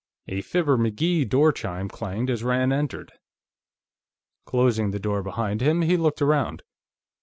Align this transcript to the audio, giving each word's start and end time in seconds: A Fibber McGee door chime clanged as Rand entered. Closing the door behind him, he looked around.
A 0.27 0.41
Fibber 0.41 0.79
McGee 0.79 1.29
door 1.29 1.51
chime 1.51 1.87
clanged 1.87 2.31
as 2.31 2.43
Rand 2.43 2.73
entered. 2.73 3.11
Closing 4.47 4.89
the 4.89 4.99
door 4.99 5.21
behind 5.21 5.61
him, 5.61 5.83
he 5.83 5.95
looked 5.95 6.23
around. 6.23 6.63